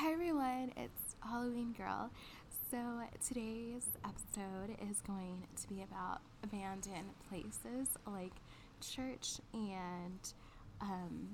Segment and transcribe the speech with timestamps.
[0.00, 2.10] Hi everyone, it's Halloween Girl.
[2.70, 2.78] So
[3.28, 8.32] today's episode is going to be about abandoned places like
[8.80, 10.32] church and
[10.80, 11.28] um,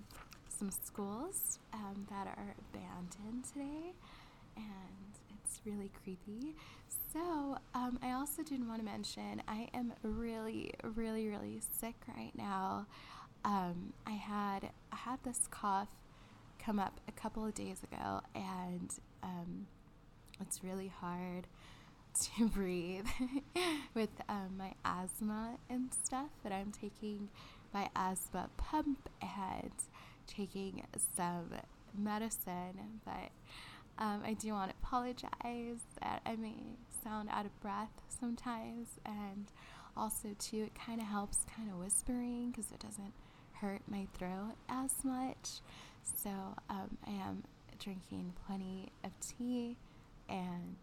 [0.48, 3.93] some schools um, that are abandoned today,
[4.57, 6.57] and it's really creepy.
[7.12, 12.32] So um, I also didn't want to mention I am really, really, really sick right
[12.36, 12.86] now.
[13.44, 15.86] Um, I had I had this cough
[16.66, 19.66] come up a couple of days ago, and um,
[20.40, 21.46] it's really hard
[22.36, 23.07] to breathe
[23.94, 26.30] with um, my asthma and stuff.
[26.43, 27.29] But I'm taking
[27.72, 29.71] my asthma pump and
[30.26, 30.82] taking
[31.16, 31.52] some
[31.96, 33.00] medicine.
[33.05, 33.30] But
[33.98, 36.56] um, I do want to apologize that I may
[37.05, 39.46] sound out of breath sometimes, and
[39.96, 43.12] also too, it kind of helps kind of whispering because it doesn't
[43.52, 45.60] hurt my throat as much.
[46.14, 46.30] So
[46.70, 47.42] um, I am
[47.78, 49.76] drinking plenty of tea
[50.28, 50.76] and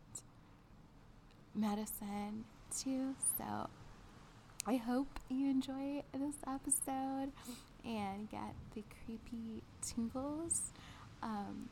[1.56, 3.16] medicine too.
[3.38, 3.70] So
[4.66, 7.32] I hope you enjoy this episode
[7.86, 10.72] and get the creepy tingles.
[11.22, 11.70] Um,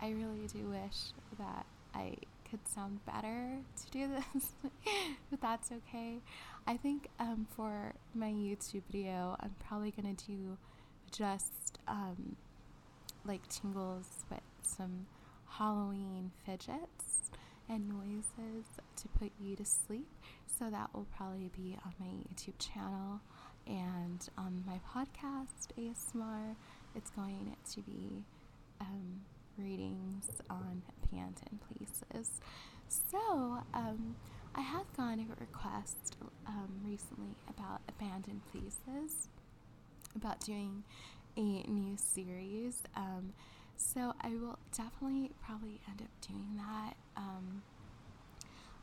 [0.00, 2.14] I really do wish that I
[2.50, 4.52] could sound better to do this,
[5.30, 6.18] but that's okay.
[6.66, 10.56] I think um, for my YouTube video, I'm probably gonna do
[11.10, 12.36] just um,
[13.24, 15.06] like tingles with some
[15.46, 17.30] Halloween fidgets
[17.68, 20.08] and noises to put you to sleep.
[20.58, 23.20] So that will probably be on my YouTube channel
[23.66, 26.56] and on my podcast, ASMR.
[26.94, 28.24] It's going to be
[28.80, 29.20] um,
[29.56, 32.40] readings on abandoned places.
[32.88, 34.16] So, um,
[34.54, 39.28] I have gotten a request um, recently about abandoned places,
[40.16, 40.82] about doing
[41.36, 42.82] a new series.
[42.96, 43.32] Um,
[43.76, 46.94] so I will definitely probably end up doing that.
[47.16, 47.62] Um,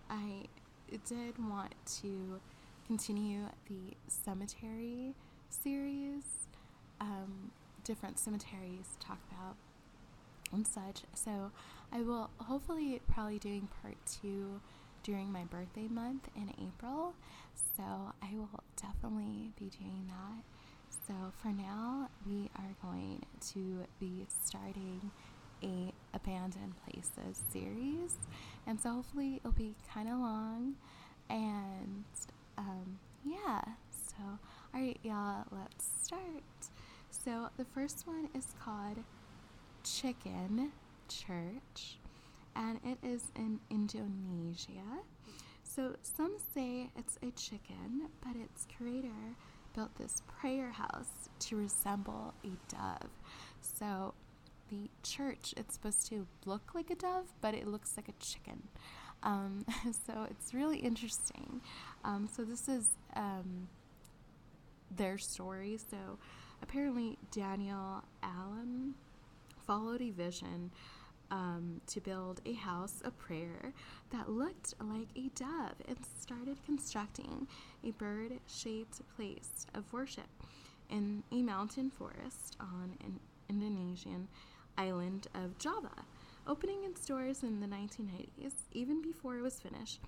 [0.09, 0.45] I
[1.05, 2.39] did want to
[2.87, 5.13] continue the cemetery
[5.49, 6.23] series,
[7.01, 7.51] um,
[7.83, 9.55] different cemeteries talk about
[10.51, 11.01] and such.
[11.13, 11.51] So
[11.91, 14.61] I will hopefully probably doing part two
[15.03, 17.13] during my birthday month in April.
[17.75, 20.43] So I will definitely be doing that.
[20.89, 25.11] So for now, we are going to be starting
[25.63, 28.17] a abandoned places series,
[28.65, 30.75] and so hopefully it'll be kind of long.
[31.29, 32.03] And
[32.57, 34.15] um, yeah, so
[34.73, 36.43] all right, y'all, let's start.
[37.09, 38.97] So the first one is called
[39.83, 40.71] Chicken
[41.07, 41.97] Church,
[42.55, 45.03] and it is in Indonesia.
[45.63, 49.35] So some say it's a chicken, but its creator
[49.77, 53.11] built this prayer house to resemble a dove.
[53.61, 54.15] So
[54.71, 58.63] the church, it's supposed to look like a dove, but it looks like a chicken.
[59.21, 59.65] Um,
[60.07, 61.61] so it's really interesting.
[62.03, 63.67] Um, so this is um,
[64.89, 65.77] their story.
[65.91, 66.17] So
[66.63, 68.95] apparently Daniel Allen
[69.67, 70.71] followed a vision
[71.31, 73.73] um, to build a house of prayer
[74.11, 77.47] that looked like a dove and started constructing
[77.83, 80.29] a bird shaped place of worship
[80.89, 84.27] in a mountain forest on an Indonesian
[84.77, 86.05] island of Java.
[86.47, 89.99] Opening its doors in the 1990s, even before it was finished,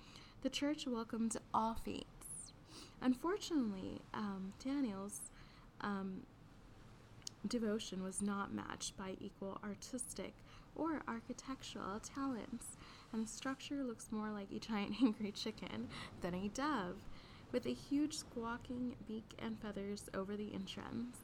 [0.42, 2.52] the church welcomed all faiths.
[3.02, 5.20] Unfortunately, um, Daniel's
[5.82, 6.22] um,
[7.46, 10.34] devotion was not matched by equal artistic
[10.74, 12.76] or architectural talents,
[13.12, 15.88] and the structure looks more like a giant angry chicken
[16.20, 16.96] than a dove,
[17.52, 21.18] with a huge squawking beak and feathers over the entrance.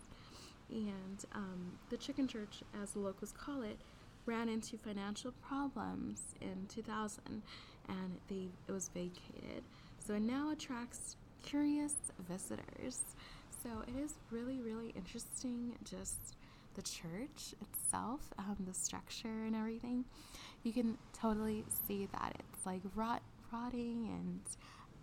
[0.70, 3.78] And um, the chicken church, as the locals call it,
[4.26, 7.42] ran into financial problems in 2000
[7.88, 9.62] and they, it was vacated.
[10.04, 11.94] So it now attracts curious
[12.28, 13.00] visitors.
[13.62, 16.34] So it is really, really interesting just
[16.76, 20.04] the church itself, um, the structure and everything.
[20.62, 24.40] You can totally see that it's like rot, rotting and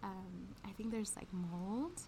[0.04, 2.02] um, I think there's like mold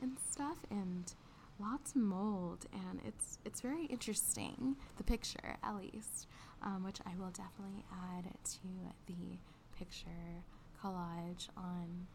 [0.00, 1.12] and stuff and
[1.60, 6.26] lots of mold and it's it's very interesting the picture at least
[6.62, 8.68] um, which I will definitely add to
[9.06, 9.36] the
[9.76, 10.44] picture
[10.82, 12.06] collage on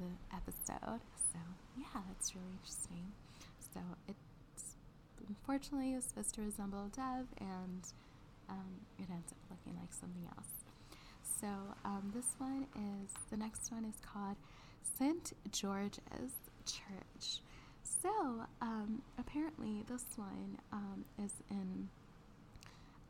[0.00, 1.38] the episode so
[1.78, 3.12] yeah that's really interesting
[3.72, 4.25] so it's
[5.28, 7.92] unfortunately it was supposed to resemble a dove and
[8.48, 10.56] um, it ends up looking like something else
[11.40, 11.48] so
[11.84, 14.36] um, this one is the next one is called
[14.98, 15.32] St.
[15.52, 16.32] George's
[16.64, 17.40] Church.
[17.82, 18.46] So
[19.18, 20.58] apparently this one
[21.22, 21.88] is in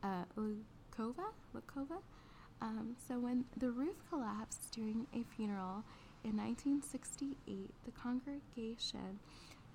[0.02, 1.26] uh, Lakova.
[1.54, 1.98] Lakova.
[2.60, 5.84] Um, so when the roof collapsed during a funeral
[6.24, 9.20] in 1968, the congregation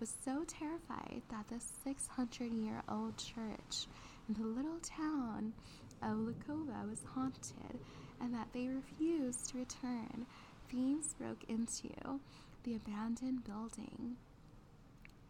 [0.02, 3.86] was so terrified that the 600 year old church
[4.28, 5.54] in the little town
[6.02, 7.80] of Lakova was haunted
[8.20, 10.26] and that they refused to return.
[10.70, 11.90] Thieves broke into
[12.64, 14.18] the abandoned building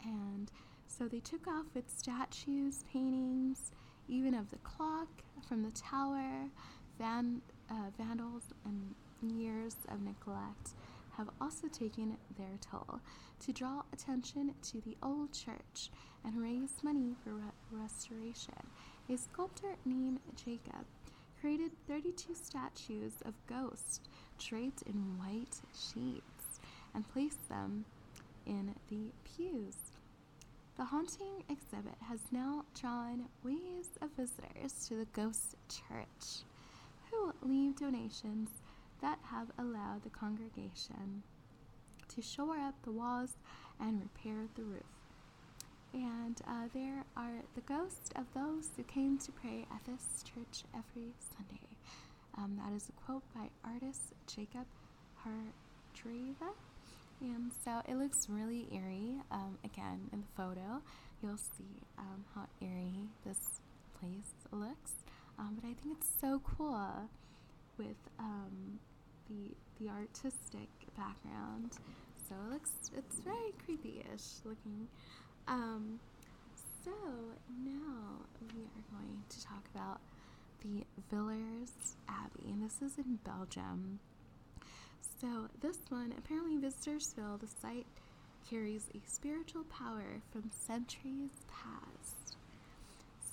[0.05, 0.49] and
[0.87, 3.71] so they took off with statues, paintings,
[4.07, 5.09] even of the clock
[5.47, 6.49] from the tower.
[6.97, 10.71] Van, uh, vandals and years of neglect
[11.17, 12.99] have also taken their toll
[13.39, 15.89] to draw attention to the old church
[16.23, 18.53] and raise money for re- restoration.
[19.09, 20.85] A sculptor named Jacob
[21.39, 23.99] created 32 statues of ghosts
[24.37, 26.59] draped in white sheets
[26.93, 27.85] and placed them
[28.45, 29.75] in the pews.
[30.77, 36.43] The haunting exhibit has now drawn waves of visitors to the ghost church
[37.09, 38.49] who leave donations
[39.01, 41.23] that have allowed the congregation
[42.13, 43.35] to shore up the walls
[43.79, 44.83] and repair the roof.
[45.93, 50.63] And uh, there are the ghosts of those who came to pray at this church
[50.73, 51.67] every Sunday.
[52.37, 54.65] Um, that is a quote by artist Jacob
[55.25, 56.51] Hadrava.
[57.19, 59.17] And so it looks really eerie.
[59.31, 60.81] Um, again, in the photo,
[61.21, 63.59] you'll see um, how eerie this
[63.99, 64.93] place looks.
[65.37, 67.09] Um, but I think it's so cool
[67.77, 68.79] with um,
[69.31, 71.71] the the artistic background.
[72.27, 74.87] So it looks it's very creepy-ish looking.
[75.47, 75.99] Um,
[76.83, 76.91] so
[77.63, 79.99] now we are going to talk about
[80.63, 83.99] the Villers Abbey, and this is in Belgium.
[85.19, 87.85] So this one, apparently visitors feel the site
[88.49, 92.37] carries a spiritual power from centuries past.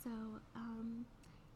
[0.04, 0.10] So
[0.54, 1.06] um,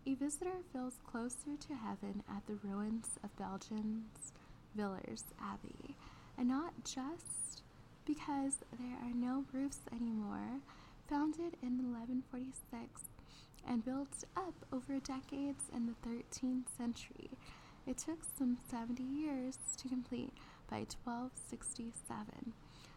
[0.07, 4.33] a visitor feels closer to heaven at the ruins of Belgium's
[4.75, 5.97] Villers Abbey,
[6.37, 7.63] and not just
[8.05, 10.61] because there are no roofs anymore.
[11.09, 13.03] Founded in 1146
[13.69, 17.31] and built up over decades in the 13th century,
[17.87, 20.33] it took some 70 years to complete
[20.69, 22.53] by 1267.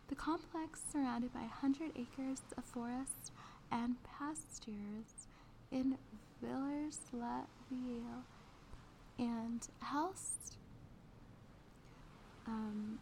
[0.07, 3.31] The complex, surrounded by 100 acres of forest
[3.71, 5.27] and pastures
[5.71, 5.97] in
[6.41, 8.23] Villers-la-Ville,
[9.17, 10.57] and housed
[12.47, 12.99] um,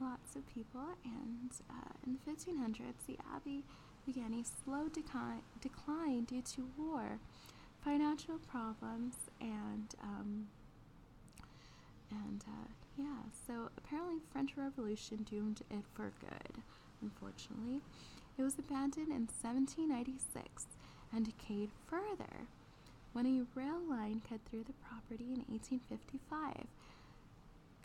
[0.00, 0.86] lots of people.
[1.04, 3.64] And uh, in the 1500s, the abbey
[4.06, 7.18] began a slow decline, decline due to war,
[7.82, 10.48] financial problems, and um,
[12.10, 16.62] and uh, yeah, so apparently French Revolution doomed it for good.
[17.02, 17.80] Unfortunately,
[18.38, 20.66] it was abandoned in 1796
[21.14, 22.46] and decayed further
[23.12, 26.66] when a rail line cut through the property in 1855.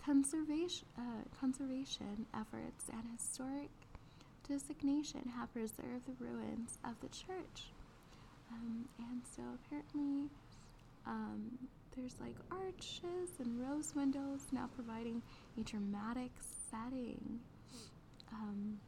[0.04, 3.70] Conservation, uh, conservation efforts and historic
[4.48, 7.70] designation have preserved the ruins of the church.
[8.52, 10.30] Um, and so apparently,
[11.06, 11.60] um,
[11.96, 15.22] there's like arches and rose windows now providing
[15.60, 16.32] a dramatic
[16.72, 17.40] setting
[18.32, 18.80] um,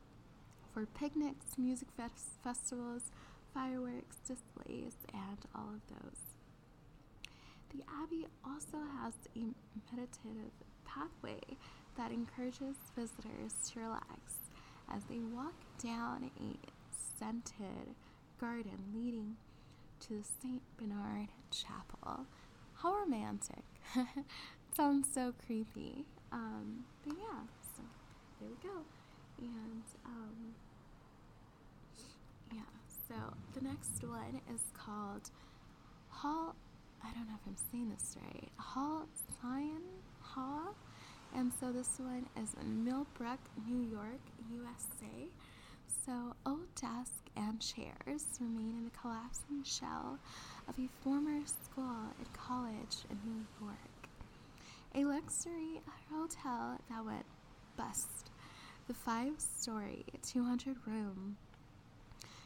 [0.74, 3.12] for picnics, music fest- festivals,
[3.54, 6.20] fireworks, displays, and all of those.
[7.74, 9.54] The Abbey also has a
[9.94, 10.52] meditative
[10.86, 11.40] pathway
[11.98, 14.52] that encourages visitors to relax
[14.94, 16.58] as they walk down a
[16.92, 17.96] scented
[18.40, 19.38] garden leading
[20.02, 20.62] to the St.
[20.78, 22.26] Bernard Chapel.
[22.76, 23.64] How romantic.
[24.76, 26.06] Sounds so creepy.
[26.32, 27.42] Um, but yeah,
[27.76, 27.84] so
[28.40, 28.78] there we go.
[29.40, 30.56] And um,
[33.12, 35.30] so the next one is called
[36.08, 36.56] Hall.
[37.04, 38.48] I don't know if I'm saying this right.
[38.56, 39.06] Hall
[39.42, 39.82] Zion
[40.22, 40.76] Hall.
[41.36, 45.28] And so this one is in Millbrook, New York, USA.
[46.06, 50.18] So old desks and chairs remain in the collapsing shell
[50.70, 54.08] of a former school and college in New York.
[54.96, 57.26] A luxury hotel that went
[57.76, 58.30] bust.
[58.88, 61.38] The five story, 200 room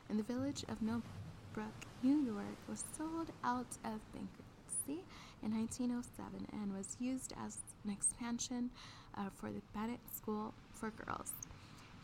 [0.10, 5.04] in the village of Millbrook, New York, was sold out of bankruptcy
[5.44, 8.70] in 1907 and was used as an expansion
[9.18, 11.32] uh, for the Bennett School for Girls.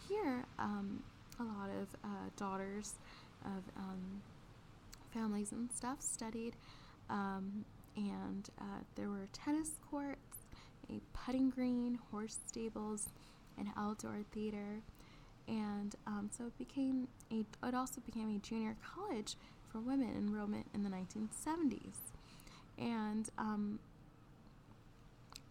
[0.08, 1.04] Here, um,
[1.40, 2.94] a lot of uh, daughters
[3.46, 4.22] of um,
[5.14, 6.56] families and stuff studied,
[7.10, 7.66] um,
[7.96, 10.38] and uh, there were tennis courts,
[10.90, 13.10] a putting green, horse stables,
[13.58, 14.82] an outdoor theater,
[15.52, 17.44] and um, so it became a.
[17.68, 19.36] It also became a junior college
[19.70, 21.98] for women enrollment in the 1970s,
[22.78, 23.80] And um,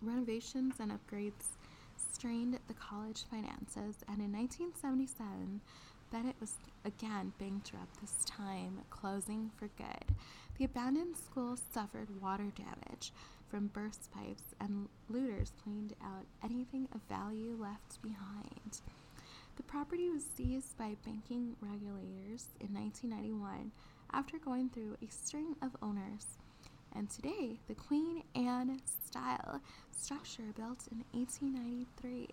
[0.02, 1.56] renovations and upgrades
[1.96, 5.60] strained the college finances, and in 1977,
[6.10, 6.54] Bennett was
[6.84, 10.16] again bankrupt, this time closing for good.
[10.58, 13.12] The abandoned school suffered water damage
[13.50, 18.80] from burst pipes, and looters cleaned out anything of value left behind.
[19.60, 23.72] The property was seized by banking regulators in 1991
[24.10, 26.38] after going through a string of owners.
[26.96, 29.60] And today, the Queen Anne style
[29.92, 32.28] structure built in 1893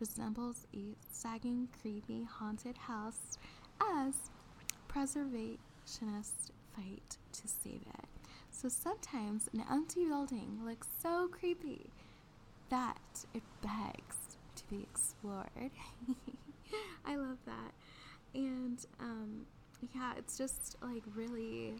[0.00, 3.36] resembles a sagging, creepy, haunted house
[3.98, 4.14] as
[4.88, 8.08] preservationists fight to save it.
[8.50, 11.90] So sometimes an empty building looks so creepy
[12.70, 15.72] that it begs to be explored.
[17.04, 17.72] I love that.
[18.34, 19.46] And um,
[19.94, 21.74] yeah, it's just like really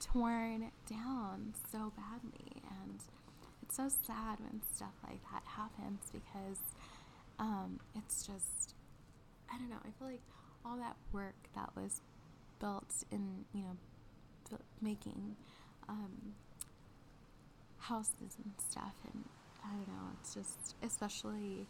[0.00, 2.62] torn down so badly.
[2.84, 3.00] And
[3.62, 6.58] it's so sad when stuff like that happens because
[7.38, 8.74] um, it's just,
[9.52, 10.22] I don't know, I feel like
[10.64, 12.02] all that work that was
[12.60, 13.76] built in, you know,
[14.82, 15.36] making
[15.88, 16.34] um,
[17.78, 19.24] houses and stuff, and
[19.64, 21.66] I don't know, it's just, especially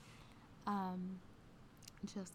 [0.66, 1.18] um,
[2.14, 2.32] just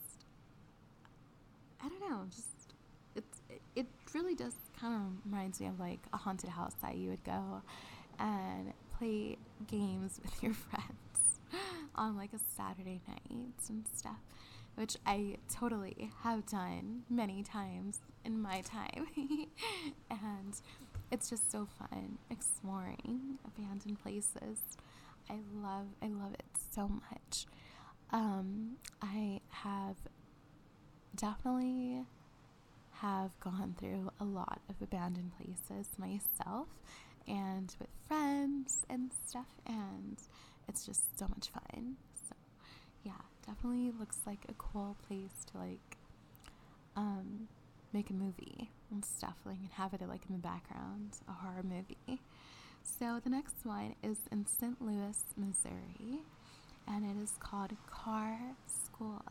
[1.86, 2.74] I don't know, just
[3.16, 3.42] it's
[3.76, 7.24] it, really does kind of reminds me of like a haunted house that you would
[7.26, 7.62] go
[8.18, 9.38] and play
[9.68, 11.40] games with your friends
[11.96, 13.22] on like a Saturday night
[13.70, 14.20] and stuff,
[14.76, 19.08] which I totally have done many times in my time.
[20.10, 20.56] and
[21.12, 24.60] it's just so fun exploring abandoned places.
[25.30, 27.46] I love I love it so much.
[28.12, 28.78] Um,
[31.16, 32.04] definitely
[33.02, 36.68] have gone through a lot of abandoned places myself
[37.28, 40.18] and with friends and stuff and
[40.68, 41.96] it's just so much fun.
[42.30, 42.36] So
[43.04, 43.12] yeah
[43.46, 45.98] definitely looks like a cool place to like
[46.96, 47.48] um
[47.94, 51.64] make a movie and stuff like and have it like in the background a horror
[51.64, 52.22] movie.
[52.84, 56.22] So the next one is in st louis missouri
[56.88, 59.24] and it is called Carr School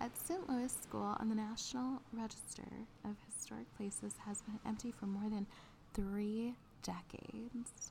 [0.00, 0.48] at St.
[0.48, 2.68] Louis School on the National Register
[3.04, 5.46] of Historic Places has been empty for more than
[5.94, 7.90] three decades.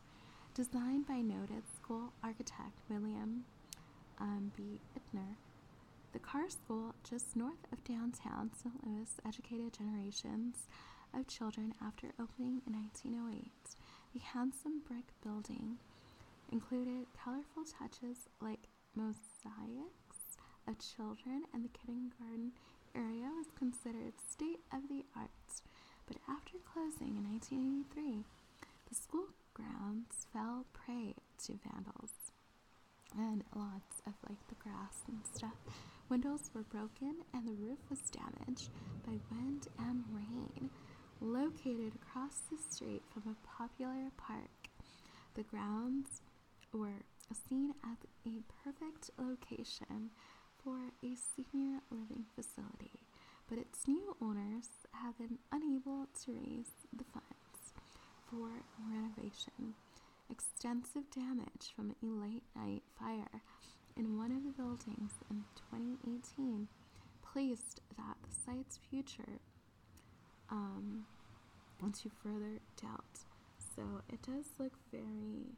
[0.54, 3.46] Designed by noted school architect William
[4.20, 4.80] um, B.
[4.98, 5.36] Ittner,
[6.14, 8.86] the Carr School, just north of downtown St.
[8.86, 10.68] Louis, educated generations
[11.14, 13.52] of children after opening in 1908.
[14.14, 15.78] The handsome brick building
[16.52, 20.07] included colorful touches like mosaics
[20.68, 22.52] of children, and the kindergarten
[22.96, 25.30] area was considered state of the art.
[26.08, 28.24] But after closing in 1983,
[28.90, 32.32] the school grounds fell prey to vandals
[33.18, 35.56] and lots of like the grass and stuff.
[36.10, 38.70] Windows were broken and the roof was damaged
[39.06, 40.70] by wind and rain.
[41.20, 44.70] Located across the street from a popular park,
[45.34, 46.22] the grounds
[46.72, 47.04] were
[47.50, 50.12] seen as a perfect location
[50.68, 53.00] for a senior living facility,
[53.48, 57.72] but its new owners have been unable to raise the funds
[58.30, 58.50] for
[58.92, 59.76] renovation.
[60.30, 63.40] Extensive damage from a late night fire
[63.96, 66.68] in one of the buildings in 2018
[67.22, 69.40] placed that the site's future
[70.50, 71.06] um,
[71.82, 73.20] into further doubt.
[73.74, 75.56] So it does look very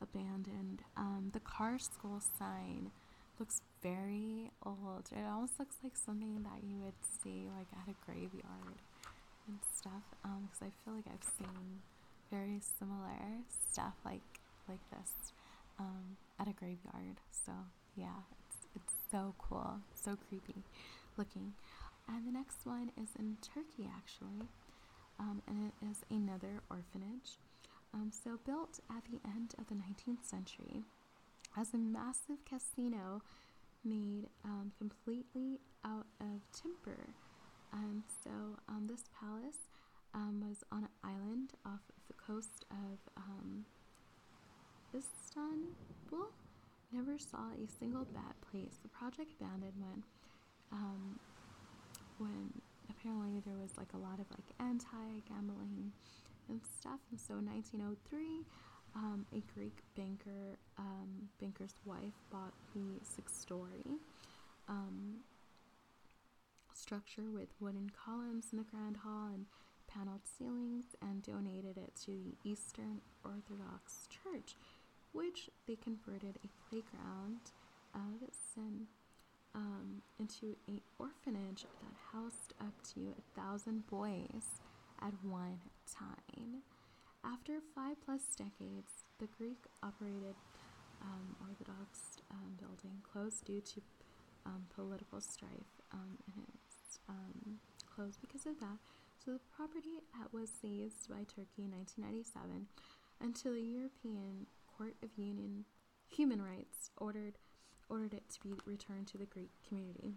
[0.00, 0.84] abandoned.
[0.96, 2.92] Um, the Carr School sign
[3.38, 5.08] looks very old.
[5.12, 8.78] It almost looks like something that you would see like at a graveyard
[9.46, 10.02] and stuff.
[10.24, 11.80] Um, because I feel like I've seen
[12.30, 14.22] very similar stuff like
[14.68, 15.32] like this
[15.78, 17.20] um, at a graveyard.
[17.30, 17.52] So
[17.96, 20.62] yeah, it's it's so cool, so creepy
[21.16, 21.54] looking.
[22.08, 24.48] And the next one is in Turkey actually,
[25.20, 27.38] um, and it is another orphanage.
[27.94, 30.84] Um, so built at the end of the 19th century
[31.56, 33.22] as a massive casino
[33.88, 37.14] made um, completely out of timber.
[37.72, 38.30] And so
[38.68, 39.68] um, this palace
[40.14, 43.64] um, was on an island off of the coast of um,
[44.94, 46.32] Istanbul.
[46.92, 48.78] Never saw a single bad place.
[48.82, 50.02] The project abandoned when,
[50.72, 51.18] um,
[52.16, 52.52] when
[52.88, 55.92] apparently there was like a lot of like anti-gambling
[56.48, 57.00] and stuff.
[57.10, 58.44] And so in 1903,
[58.94, 63.84] um, a Greek banker, um, banker's wife bought the six-story
[64.68, 65.18] um,
[66.74, 69.46] structure with wooden columns in the grand hall and
[69.86, 74.54] paneled ceilings and donated it to the Eastern Orthodox Church,
[75.12, 77.40] which they converted a playground
[77.94, 78.86] of sin
[79.54, 84.60] um, into a orphanage that housed up to a thousand boys
[85.00, 85.58] at one
[85.90, 86.62] time.
[87.24, 90.36] After five plus decades, the Greek operated
[91.02, 93.80] um, Orthodox um, building closed due to
[94.46, 97.58] um, political strife, um, and it's um,
[97.94, 98.78] closed because of that.
[99.24, 100.00] So the property
[100.32, 102.66] was seized by Turkey in 1997
[103.20, 104.46] until the European
[104.76, 105.64] Court of Union
[106.08, 107.34] Human Rights ordered
[107.90, 110.12] ordered it to be returned to the Greek community.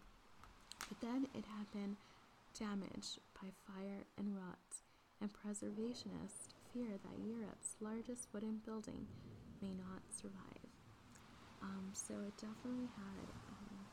[0.89, 1.96] But then it had been
[2.58, 4.84] damaged by fire and rot,
[5.22, 9.07] and preservationists fear that Europe's largest wooden building
[9.61, 10.71] may not survive.
[11.61, 13.85] Um, so it definitely had um,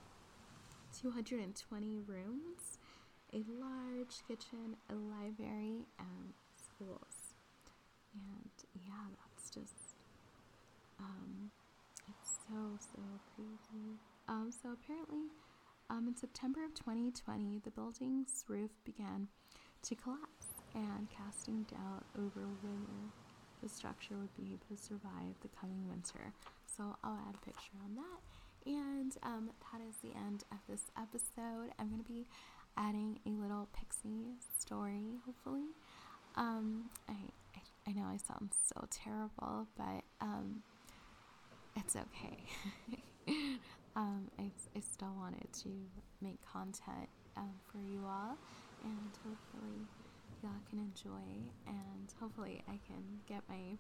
[1.01, 2.79] 220 rooms,
[3.33, 7.35] a large kitchen, a library, and schools.
[8.15, 8.51] And
[8.87, 9.97] yeah, that's just
[10.99, 11.51] um,
[12.09, 13.03] it's so so
[13.35, 13.99] crazy.
[14.29, 15.29] Um, so apparently,
[15.91, 19.29] um, in September of 2020, the building's roof began
[19.83, 22.79] to collapse and casting doubt over whether
[23.63, 26.33] the structure would be able to survive the coming winter.
[26.65, 28.21] So I'll add a picture on that.
[28.67, 31.73] And um, that is the end of this episode.
[31.79, 32.27] I'm going to be
[32.77, 35.67] adding a little pixie story, hopefully.
[36.37, 37.17] Um, I,
[37.57, 40.63] I, I know I sound so terrible, but um,
[41.77, 42.45] it's okay.
[43.97, 45.71] um, I, I still wanted to
[46.21, 48.37] make content um, for you all,
[48.85, 49.87] and hopefully
[50.43, 53.77] y'all can enjoy, and hopefully I can get my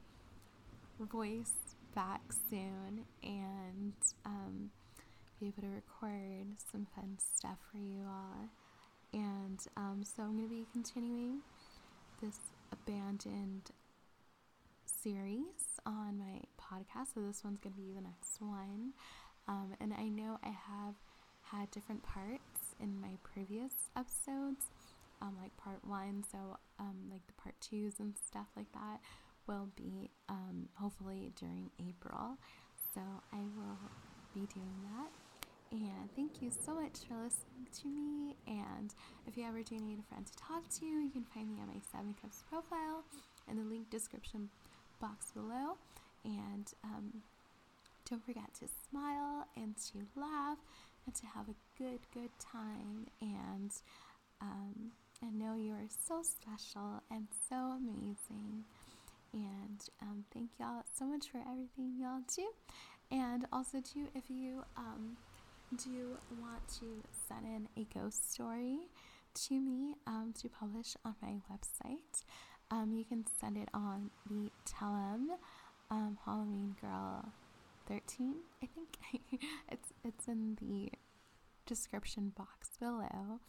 [1.00, 1.52] voice
[1.94, 3.92] back soon and
[4.24, 4.70] um,
[5.40, 8.48] be able to record some fun stuff for you all.
[9.12, 11.40] And um, so I'm going to be continuing
[12.22, 12.38] this
[12.72, 13.70] abandoned
[14.84, 17.14] series on my podcast.
[17.14, 18.92] So this one's going to be the next one.
[19.46, 20.94] Um, and I know I have
[21.42, 24.66] had different parts in my previous episodes,
[25.22, 26.24] um, like part one.
[26.30, 26.38] So,
[26.78, 29.00] um, like the part twos and stuff like that
[29.46, 32.36] will be um, hopefully during April.
[32.94, 33.00] So
[33.32, 33.78] I will
[34.34, 35.10] be doing that.
[35.70, 38.36] And thank you so much for listening to me.
[38.46, 38.94] And
[39.26, 41.68] if you ever do need a friend to talk to, you can find me on
[41.68, 43.04] my Seven Cups profile
[43.50, 44.48] in the link description
[45.00, 45.76] box below.
[46.24, 47.22] And um,
[48.08, 50.58] don't forget to smile and to laugh
[51.04, 53.06] and to have a good, good time.
[53.20, 53.72] And
[54.40, 58.64] um, and know you are so special and so amazing.
[59.32, 62.46] And um, thank y'all so much for everything y'all do.
[63.10, 65.16] And also, too, if you um,
[65.76, 68.88] do want to send in a ghost story
[69.34, 72.24] to me um, to publish on my website,
[72.70, 75.30] um, you can send it on the Tellem
[75.90, 77.24] um, Halloween Girl
[77.86, 78.34] 13.
[78.62, 80.90] I think it's it's in the
[81.66, 83.40] description box below.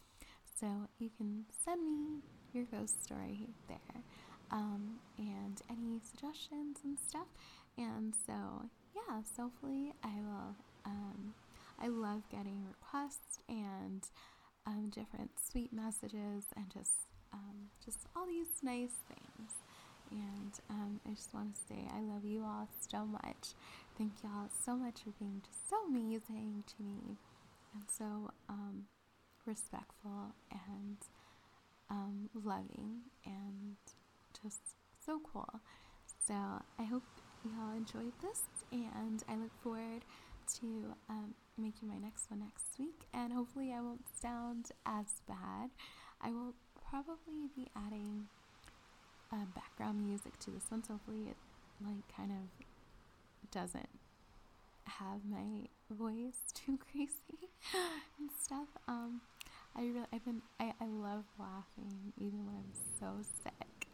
[0.60, 0.66] So
[0.98, 2.20] you can send me
[2.52, 4.02] your ghost story there
[4.50, 7.28] um, and any suggestions and stuff.
[7.78, 10.54] And so, yeah, so hopefully I will.
[10.84, 11.32] Um,
[11.82, 14.06] I love getting requests and
[14.66, 19.52] um, different sweet messages and just um, just all these nice things.
[20.10, 23.54] And um, I just want to say I love you all so much.
[23.96, 27.16] Thank y'all so much for being just so amazing to me
[27.72, 28.84] and so um,
[29.46, 30.96] respectful and
[31.90, 33.76] um, loving and
[34.42, 34.60] just
[35.04, 35.60] so cool.
[36.26, 36.34] So
[36.78, 37.02] I hope
[37.44, 40.04] y'all enjoyed this, and I look forward
[40.60, 43.06] to um, making my next one next week.
[43.12, 45.70] And hopefully, I won't sound as bad.
[46.20, 46.54] I will
[46.88, 48.26] probably be adding
[49.32, 51.36] uh, background music to this one, so hopefully, it
[51.84, 53.88] like kind of doesn't
[54.84, 57.49] have my voice too crazy
[58.18, 58.68] and stuff.
[58.88, 59.20] Um,
[59.76, 63.86] I really, I've been, I, I love laughing even when I'm so sick,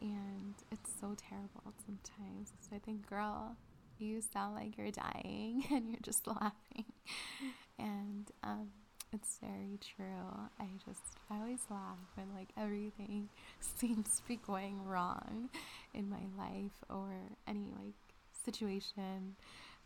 [0.00, 3.56] and it's so terrible sometimes because I think, girl,
[3.98, 6.86] you sound like you're dying and you're just laughing,
[7.78, 8.68] and um,
[9.12, 10.48] it's very true.
[10.58, 13.28] I just, I always laugh when like everything
[13.60, 15.50] seems to be going wrong
[15.94, 17.12] in my life or
[17.46, 17.94] any like
[18.44, 19.36] situation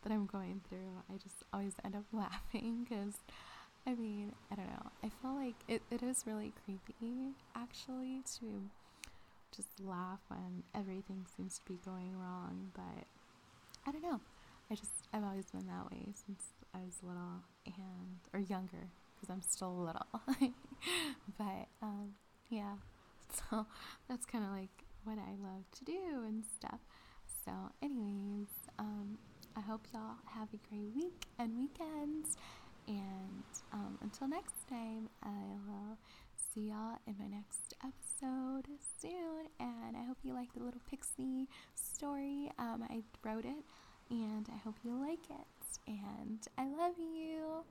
[0.05, 1.03] that I'm going through.
[1.09, 3.15] I just always end up laughing because
[3.87, 4.91] I mean, I don't know.
[5.03, 8.69] I feel like it, it is really creepy actually to
[9.55, 13.05] just laugh when everything seems to be going wrong, but
[13.85, 14.21] I don't know.
[14.71, 19.31] I just, I've always been that way since I was little and, or younger, because
[19.31, 20.07] I'm still little.
[21.37, 22.13] but, um,
[22.49, 22.73] yeah,
[23.51, 23.65] So
[24.07, 26.79] that's kind of like what I love to do and stuff.
[27.43, 28.47] So, anyways,
[28.79, 29.17] um,
[29.57, 32.37] I hope y'all have a great week and weekends.
[32.87, 35.97] And um, until next time, I will
[36.35, 38.67] see y'all in my next episode
[39.01, 39.47] soon.
[39.59, 42.51] And I hope you like the little pixie story.
[42.59, 43.63] Um, I wrote it,
[44.09, 45.79] and I hope you like it.
[45.87, 47.63] And I love you.